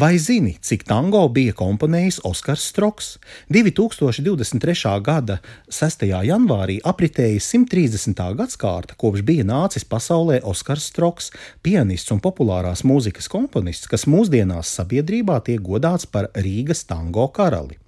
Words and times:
Vai 0.00 0.18
zini, 0.18 0.52
cik 0.62 0.84
tango 0.86 1.24
bija 1.34 1.50
komponējis 1.58 2.20
Oskars 2.28 2.68
Stroks? 2.70 3.06
2023. 3.50 4.92
gada 5.02 5.40
6. 5.74 6.04
janvārī 6.28 6.76
apritēja 6.86 7.40
130. 7.42 8.22
gadsimta 8.38 8.94
kopš 9.00 9.24
bija 9.26 9.48
nācis 9.48 9.82
pasaulē 9.82 10.38
Oskars 10.46 10.86
Stroks, 10.92 11.32
pianists 11.66 12.14
un 12.14 12.22
populārās 12.22 12.84
mūzikas 12.86 13.26
komponists, 13.32 13.90
kas 13.90 14.06
mūsdienās 14.06 14.70
sabiedrībā 14.78 15.40
tiek 15.50 15.66
godāts 15.66 16.06
par 16.06 16.30
Rīgas 16.46 16.86
tango 16.86 17.26
karali. 17.34 17.80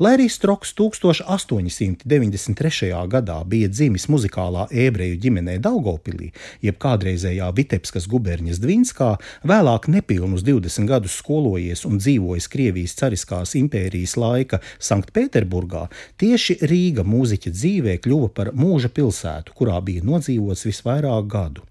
Lai 0.00 0.14
arī 0.16 0.28
Stroks 0.32 0.72
1893. 0.78 2.94
gadā 3.10 3.44
bija 3.44 3.68
dzimis 3.68 4.08
muzikālā 4.08 4.68
ebreju 4.72 5.18
ģimenē 5.20 5.58
Daugopilī, 5.62 6.32
jeb 6.64 6.78
kādreizējā 6.80 7.50
Vitebskas 7.56 8.06
guberņas 8.10 8.60
Dvinskā, 8.62 9.10
vēlāk 9.46 9.88
nepilnus 9.92 10.42
20 10.46 10.88
gadus 10.88 11.18
skolojies 11.20 11.84
un 11.88 12.00
dzīvojis 12.00 12.48
Krievijas 12.52 12.96
cariskās 12.98 13.54
impērijas 13.60 14.16
laika 14.20 14.60
Sanktpēterburgā, 14.80 15.86
tieši 16.20 16.58
Rīga 16.70 17.04
mūziķa 17.06 17.52
dzīvē 17.54 17.98
kļuva 18.04 18.30
par 18.34 18.52
mūža 18.56 18.90
pilsētu, 18.94 19.54
kurā 19.58 19.80
bija 19.84 20.04
nodzīvots 20.06 20.66
visvairāk 20.68 21.28
gadu. 21.30 21.66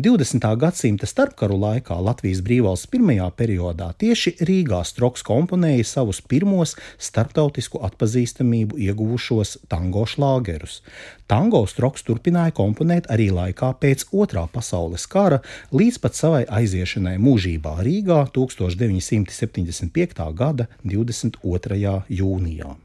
20. 0.00 0.44
gadsimta 0.60 1.08
starpkaru 1.08 1.58
laikā 1.60 1.96
Latvijas 2.00 2.42
brīvvalsts 2.44 2.90
pirmajā 2.92 3.30
periodā 3.36 3.90
tieši 4.00 4.36
Rīgā 4.44 4.82
Stroks 4.86 5.24
komponēja 5.26 5.86
savus 5.88 6.20
pirmos 6.20 6.76
starp 6.98 7.33
starptautisku 7.34 7.80
atpazīstamību 7.82 8.78
ieguvušos 8.78 9.58
tango 9.68 10.04
šlāgerus. 10.06 10.82
Tango 11.26 11.66
Stroks 11.66 12.06
turpināja 12.06 12.54
komponēt 12.54 13.10
arī 13.10 13.30
laikā 13.34 13.72
pēc 13.80 14.06
Otrā 14.12 14.46
pasaules 14.52 15.06
kara, 15.10 15.40
līdz 15.72 15.98
pat 15.98 16.14
savai 16.14 16.44
aiziešanai 16.46 17.18
mūžībā 17.18 17.82
Rīgā 17.82 18.28
1975. 18.30 20.32
gada 20.34 20.68
22. 20.84 22.02
jūnijā. 22.08 22.76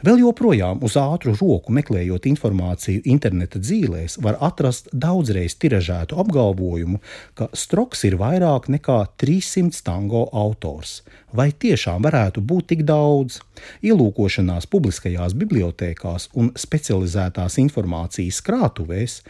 Vēl 0.00 0.22
joprojām 0.22 0.80
uz 0.86 0.94
ātru 0.96 1.34
roku 1.36 1.74
meklējot 1.76 2.24
informāciju 2.30 3.02
interneta 3.12 3.60
dzīvēs, 3.60 4.16
var 4.24 4.38
atrast 4.40 4.88
daudzreiz 4.92 5.58
tiražētu 5.60 6.16
apgalvojumu, 6.22 7.00
ka 7.36 7.50
Stroks 7.52 8.06
ir 8.08 8.16
vairāk 8.20 8.70
nekā 8.72 9.02
300 9.20 9.84
tango 9.84 10.24
autors. 10.32 11.02
Vai 11.30 11.52
tiešām 11.54 12.02
varētu 12.02 12.42
būt 12.42 12.72
tik 12.72 12.80
daudz? 12.86 13.38
Ielūkošanās 13.86 14.66
publiskajās 14.70 15.36
bibliotekās 15.38 16.26
un 16.34 16.50
specializētās 16.58 17.58
informācijas 17.62 18.40
krātuvēs, 18.46 19.20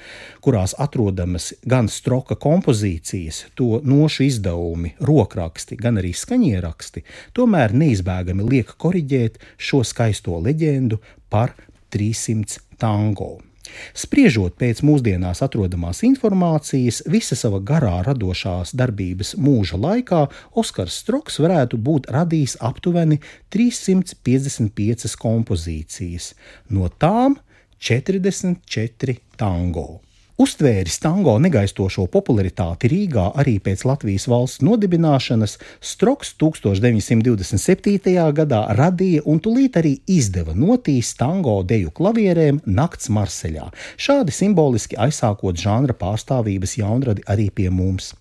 kurās 0.41 0.73
atrodamas 0.81 1.51
gan 1.69 1.91
stroka 1.93 2.39
kompozīcijas, 2.41 3.43
to 3.59 3.83
nošu 3.85 4.25
izdevumi, 4.31 4.95
rokraksti, 5.05 5.77
gan 5.77 6.01
arī 6.01 6.15
skaņieraksti, 6.17 7.05
tomēr 7.37 7.77
neizbēgami 7.77 8.49
liek 8.49 8.73
koriģēt 8.81 9.37
šo 9.61 9.85
skaisto 9.85 10.41
leģendu 10.41 11.03
par 11.29 11.53
300 11.93 12.65
tango. 12.81 13.50
Spriežot 13.95 14.57
pēc 14.61 14.83
mūsdienās 14.87 15.43
atrodamās 15.45 16.03
informācijas, 16.07 17.03
visa 17.11 17.37
sava 17.39 17.61
garā 17.61 18.01
radošās 18.07 18.75
darbības 18.79 19.35
mūža 19.41 19.81
laikā 19.81 20.25
Oskars 20.63 21.01
Stroks 21.03 21.41
varētu 21.43 21.81
būt 21.81 22.11
radījis 22.15 22.59
aptuveni 22.71 23.21
355 23.55 25.17
kompozīcijas, 25.21 26.33
no 26.73 26.89
tām 27.01 27.39
44 27.81 29.19
tango. 29.41 30.01
Uztvēris 30.41 30.95
tango 31.03 31.35
negaistošo 31.37 32.07
popularitāti 32.09 32.89
Rīgā 32.89 33.27
arī 33.43 33.59
pēc 33.61 33.83
Latvijas 33.85 34.25
valsts 34.31 34.63
nodibināšanas, 34.65 35.59
Stroks 35.85 36.31
1927. 36.41 38.15
gadā 38.39 38.61
radīja 38.79 39.21
un 39.29 39.43
tūlīt 39.45 39.77
arī 39.77 39.91
izdeva 40.09 40.55
notīs 40.57 41.11
tango 41.21 41.59
deju 41.61 41.93
klavierēm 41.99 42.63
Nakts 42.65 43.11
Marseļā, 43.13 43.67
šādi 44.01 44.33
simboliski 44.33 44.97
aizsākot 44.97 45.61
žanra 45.61 45.93
pārstāvības 46.01 46.79
jaunradi 46.79 47.27
arī 47.29 47.51
pie 47.53 47.69
mums. 47.69 48.15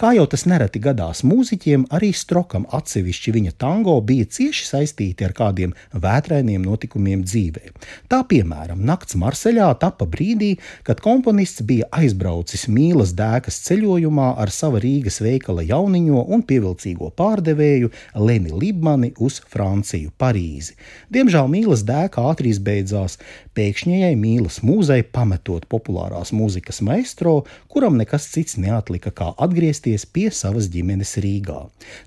Kā 0.00 0.14
jau 0.16 0.24
tas 0.32 0.46
nereti 0.48 0.80
gadās 0.80 1.20
mūziķiem, 1.28 1.90
arī 1.92 2.14
Strokam 2.16 2.64
atsevišķi 2.80 3.36
viņa 3.36 3.54
tango 3.60 3.98
bija 4.00 4.24
cieši 4.38 4.70
saistīti 4.70 5.28
ar 5.28 5.36
kādiem 5.36 5.76
vētrainiem 5.92 6.64
notikumiem 6.64 7.28
dzīvē. 7.28 7.76
Tā 8.08 8.24
piemēram, 8.32 8.80
Nakts 8.80 9.20
Marseļā 9.20 9.68
tapa 9.84 10.08
brīdī, 10.08 10.54
kad 10.88 11.04
komponists 11.04 11.65
bija 11.66 11.88
aizbraucis 11.94 12.66
mīlas 12.70 13.12
dēkas 13.16 13.58
ceļojumā 13.66 14.28
ar 14.42 14.52
sava 14.54 14.80
Rīgas 14.82 15.18
veikala 15.24 15.64
jauniņo 15.66 16.22
un 16.32 16.44
pievilcīgo 16.46 17.10
pārdevēju 17.18 17.90
Leni 18.22 18.52
Libmani 18.54 19.12
uz 19.22 19.40
Franciju, 19.52 20.12
Parīzi. 20.20 20.76
Diemžēl 21.12 21.50
mīlas 21.52 21.84
dēka 21.88 22.24
ātri 22.30 22.52
izbeidzās, 22.54 23.18
pēkšņajai 23.56 24.14
mīlas 24.20 24.60
mūzei 24.66 25.02
pametot 25.02 25.66
populārās 25.72 26.32
mūzikas 26.36 26.82
maestro, 26.86 27.38
kuram 27.72 27.96
nekas 28.00 28.28
cits 28.32 28.58
neatlika 28.60 29.12
kā 29.16 29.32
atgriezties 29.46 30.06
pie 30.06 30.28
savas 30.34 30.70
ģimenes 30.72 31.16
Rīgā. 31.24 31.64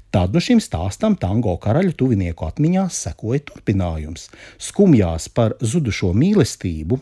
Tad 0.09 0.33
nu 0.33 0.41
šim 0.41 0.57
stāstam 0.57 1.13
tango 1.21 1.51
karaļu 1.61 1.91
tuvinieku 1.93 2.47
atmiņās 2.47 2.95
sekoja 3.05 3.43
turpinājums. 3.45 4.23
Skumjās 4.57 5.27
par 5.29 5.53
zudušo 5.61 6.15
mīlestību, 6.17 6.97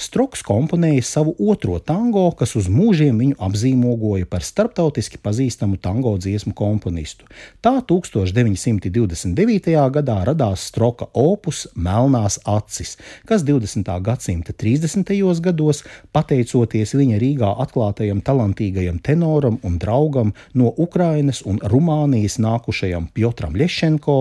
Stroks 0.00 0.42
komponēja 0.42 1.04
savu 1.06 1.34
otro 1.46 1.78
tango, 1.78 2.24
kas 2.34 2.56
uz 2.58 2.66
mūžiem 2.72 3.20
viņu 3.22 3.36
apzīmogoja 3.46 4.26
par 4.30 4.42
starptautiski 4.42 5.20
pazīstamu 5.22 5.78
tango 5.78 6.16
dziesmu 6.18 6.50
komponistu. 6.56 7.28
Tā 7.62 7.76
1929. 7.86 9.76
gadā 9.94 10.18
radās 10.26 10.66
Stroka 10.72 11.06
opus 11.14 11.68
Melnās 11.76 12.40
acis, 12.50 12.96
kas 13.30 13.44
20. 13.46 13.92
gadsimta 14.02 14.56
30. 14.56 15.14
gados, 15.44 15.84
pateicoties 16.10 16.96
viņa 16.98 17.22
Rīgā 17.22 17.52
atklātajam 17.62 18.24
talantīgajam 18.26 18.98
tenoram 18.98 19.62
un 19.62 19.78
draugam 19.78 20.34
no 20.54 20.74
Ukrainas 20.76 21.44
un 21.46 21.62
Rumānijas 21.62 22.39
nākušajam 22.40 23.08
Piotram 23.14 23.56
Lešenko 23.56 24.16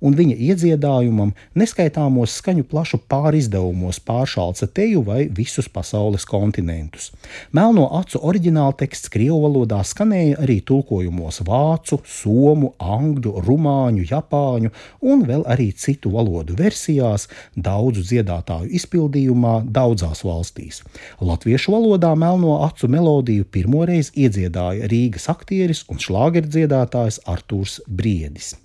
un 0.00 0.16
viņa 0.18 0.36
iedziedājumam 0.50 1.32
neskaitāmos 1.58 2.34
skaņu 2.40 2.66
plašu 2.70 3.00
pārizdevumos 3.10 4.00
pāršalca 4.06 4.68
teju 4.74 5.04
vai 5.06 5.24
visus 5.36 5.68
pasaules 5.72 6.26
kontinentus. 6.28 7.10
Melno 7.56 7.86
acu 8.00 8.20
oriģināla 8.30 8.76
teksts 8.80 9.12
Krievu 9.12 9.40
valodā 9.44 9.80
skanēja 9.86 10.40
arī 10.44 10.60
tulkojumos 10.66 11.40
vācu, 11.46 12.00
somu, 12.06 12.72
angļu, 12.80 13.34
rumāņu, 13.46 14.06
japāņu 14.10 14.72
un 15.12 15.24
vēl 15.28 15.44
arī 15.50 15.70
citu 15.76 16.12
valodu 16.14 16.56
versijās, 16.58 17.28
daudzu 17.56 18.04
dziedātāju 18.06 18.70
izpildījumā 18.80 19.60
daudzās 19.70 20.24
valstīs. 20.26 20.82
Latviešu 21.20 21.74
valodā 21.74 22.12
melno 22.18 22.60
acu 22.64 22.88
melodiju 22.90 23.46
pirmoreiz 23.52 24.12
iedziedāja 24.16 24.88
Rīgas 24.90 25.28
aktieris 25.32 25.84
un 25.90 26.00
šlāgerdziedātājs 26.02 27.22
Artūrs. 27.30 27.59
Artūrs 27.60 27.80
Briedis. 27.86 28.56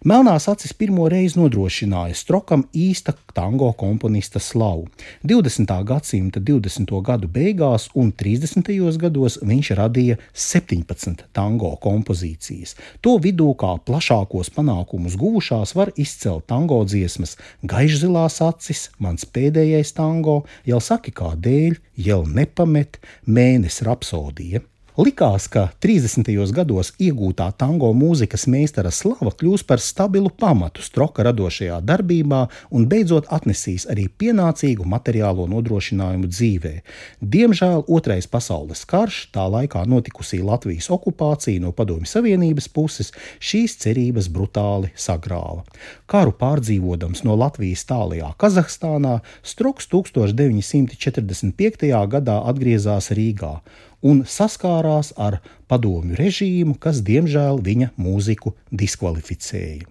Melnās 0.00 0.46
acis 0.48 0.72
pirmo 0.72 1.04
reizi 1.12 1.36
nodrošināja 1.36 2.14
Strokam 2.16 2.62
īsta 2.72 3.12
tango 3.36 3.68
komponista 3.76 4.40
slavu. 4.40 4.86
20. 5.28 5.68
gadsimta 5.84 6.40
20. 6.40 6.94
gadu 7.04 7.28
beigās 7.28 7.90
un 7.94 8.08
30. 8.10 8.72
gados 8.96 9.36
viņš 9.44 9.70
radīja 9.76 10.16
17 10.32 11.26
tango 11.36 11.74
kompozīcijas. 11.84 12.78
To 13.04 13.18
vidū 13.20 13.52
kā 13.60 13.74
plašākos 13.84 14.48
panākumus 14.56 15.18
guvušās 15.20 15.76
var 15.76 15.92
izcelt 15.96 16.48
tango 16.48 16.80
dziesmas 16.88 17.36
Gaišzilās 17.62 18.40
acis, 18.40 18.88
mans 18.98 19.28
pēdējais 19.28 19.92
tango, 19.92 20.46
jau 20.64 20.80
saki 20.80 21.12
kā 21.12 21.34
dēļ, 21.36 21.76
jau 22.08 22.24
nepamet, 22.24 23.02
mēnesis 23.28 23.84
rapsodija. 23.84 24.64
Likās, 24.98 25.44
ka 25.46 25.68
30. 25.78 26.26
gados 26.50 26.88
iegūtā 26.98 27.52
tango 27.54 27.94
mūzikas 27.94 28.50
meistara 28.50 28.90
slava 28.90 29.30
kļūs 29.30 29.62
par 29.62 29.78
stabilu 29.78 30.34
pamatu 30.34 30.82
stroka 30.82 31.22
radošajā 31.22 31.78
darbībā 31.86 32.50
un 32.74 32.90
beidzot 32.90 33.30
atnesīs 33.30 33.86
arī 33.86 34.10
pienācīgu 34.10 34.82
materiālo 34.82 35.46
nodrošinājumu 35.52 36.26
dzīvē. 36.26 36.82
Diemžēl 37.22 37.86
Otrais 37.86 38.26
pasaules 38.26 38.82
karš, 38.90 39.30
tā 39.30 39.46
laikā 39.46 39.86
notikusī 39.86 40.42
Latvijas 40.42 40.90
okupācija 40.90 41.62
no 41.62 41.70
Padomju 41.70 42.10
Savienības 42.10 42.66
puses, 42.74 43.14
šīs 43.38 43.78
cerības 43.84 44.26
brutāli 44.26 44.90
sagrāva. 44.98 45.62
Karu 46.10 46.34
pārdzīvodams 46.34 47.22
no 47.22 47.38
Latvijas 47.38 47.86
tālajā 47.86 48.34
Kazahstānā, 48.42 49.22
Stroks 49.46 49.86
1945. 49.94 51.94
gadā 52.10 52.42
atgriezās 52.50 53.14
Rīgā 53.14 53.62
un 54.02 54.24
saskārās 54.26 55.14
ar 55.16 55.40
padomju 55.70 56.18
režīmu, 56.18 56.76
kas 56.80 57.04
diemžēl 57.06 57.62
viņa 57.64 57.94
mūziku 58.00 58.54
diskvalificēja. 58.70 59.88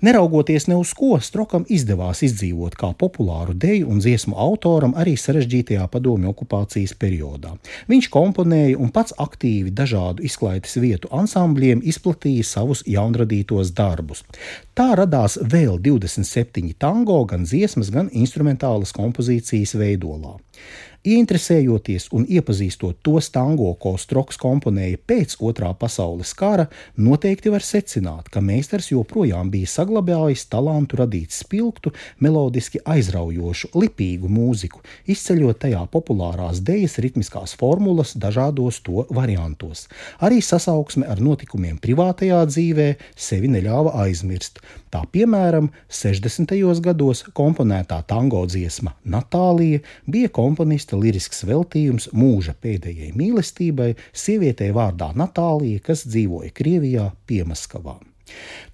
Neraugoties 0.00 0.66
ne 0.66 0.76
uz 0.76 0.90
ko, 0.92 1.16
Strokam 1.24 1.64
izdevās 1.72 2.20
izdzīvot 2.26 2.74
kā 2.76 2.90
populāru 3.00 3.54
deju 3.56 3.88
un 3.88 4.00
dziesmu 4.04 4.36
autoram 4.36 4.92
arī 5.00 5.14
sarežģītajā 5.16 5.86
padomju 5.92 6.28
okupācijas 6.34 6.92
periodā. 7.00 7.54
Viņš 7.88 8.10
komponēja 8.12 8.76
un 8.76 8.92
pats 8.92 9.16
aktīvi 9.16 9.72
dažādu 9.72 10.26
izklaides 10.28 10.76
vietu 10.82 11.08
ansambļiem 11.16 11.80
izplatīja 11.80 12.44
savus 12.44 12.84
jaunradītos 12.84 13.72
darbus. 13.76 14.24
Tā 14.76 14.90
radās 15.00 15.38
vēl 15.40 15.80
27 15.80 16.76
tango, 16.78 17.22
gan 17.24 17.48
dziesmas, 17.48 17.88
gan 17.94 18.12
instrumentālas 18.12 18.92
kompozīcijas 18.96 19.78
veidolā. 19.80 20.36
Ieinteresējoties 21.06 22.08
un 22.18 22.24
iepazīstot 22.26 22.96
to 23.06 23.20
tango, 23.30 23.68
ko 23.78 23.92
Stroks 23.94 24.40
komponēja 24.42 24.98
pēc 25.06 25.36
otrā 25.38 25.68
pasaules 25.78 26.32
kara, 26.34 26.64
noteikti 26.98 27.52
var 27.54 27.62
secināt, 27.62 28.26
ka 28.32 28.42
meistars 28.42 28.88
joprojām 28.90 29.52
bija 29.52 29.70
saglabājis 29.70 30.48
talantu 30.50 30.98
radīt 30.98 31.30
spilgtu, 31.30 31.92
melodiski 32.18 32.80
aizraujošu, 32.82 33.70
lipīgu 33.78 34.26
mūziku, 34.26 34.82
izceļot 35.06 35.60
tajā 35.62 35.84
populārās 35.92 36.58
dejas 36.66 36.98
ritmiskās 36.98 37.54
formulas 37.54 38.16
dažādos 38.18 38.80
to 38.82 39.06
variantos. 39.14 39.86
Arī 40.18 40.40
sasauksme 40.42 41.06
ar 41.06 41.22
notikumiem 41.22 41.78
privātajā 41.78 42.42
dzīvē 42.50 42.88
sevi 43.14 43.52
neļāva 43.54 43.94
aizmirst. 44.02 44.58
Tā 44.90 45.04
piemēram, 45.12 45.70
60. 45.92 46.50
gados 46.82 47.22
komponētā 47.36 48.00
tango 48.10 48.42
dziesma 48.48 48.96
Natālija 49.06 49.82
bija 50.10 50.30
komponista 50.34 50.95
lirisks 50.98 51.44
veltījums 51.46 52.10
mūža 52.16 52.56
pēdējai 52.62 53.12
mīlestībai, 53.16 53.92
sievietei 54.16 54.72
vārdā 54.76 55.12
Natālija, 55.16 55.84
kas 55.90 56.06
dzīvoja 56.08 56.52
Krievijā, 56.56 57.10
Piemaskavā. 57.26 57.98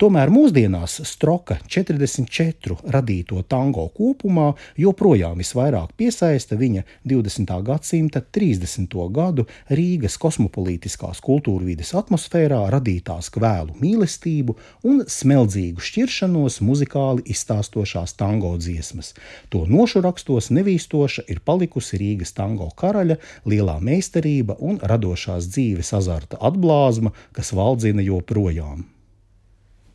Tomēr 0.00 0.32
mūsdienās 0.32 0.96
Stroka 1.06 1.58
44 1.70 2.78
radīto 2.94 3.42
tango 3.46 3.84
kopumā 3.94 4.48
joprojām 4.80 5.38
visvairāk 5.38 5.92
piesaista 5.98 6.56
viņa 6.58 6.82
20. 7.06 7.52
gadsimta 7.66 8.22
30. 8.34 8.96
gadu 9.14 9.44
Rīgas 9.70 10.16
kosmopolītiskās 10.22 11.20
kultūrvides 11.22 11.92
atmosfērā 12.00 12.62
radītās 12.72 13.30
kvēlu 13.34 13.76
mīlestību 13.82 14.56
un 14.88 15.04
smeldzīgu 15.06 15.84
šķiršanos 15.84 16.60
muzikāli 16.66 17.26
izstāstošās 17.34 18.16
tango 18.18 18.54
dziesmas. 18.58 19.12
To 19.54 19.66
nošu 19.68 20.02
rakstos 20.02 20.50
nevīstoša 20.50 21.28
ir 21.30 21.44
palikusi 21.44 22.00
Rīgas 22.00 22.34
tango 22.34 22.70
karaļa 22.74 23.20
lielā 23.46 23.78
meistarība 23.84 24.58
un 24.58 24.80
radošās 24.82 25.46
dzīves 25.52 25.94
azarta 26.00 26.40
atblāzma, 26.40 27.14
kas 27.36 27.54
valdzina 27.54 28.02
joprojām. 28.02 28.88